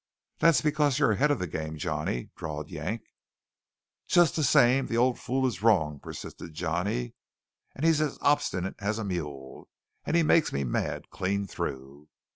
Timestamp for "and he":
10.03-10.23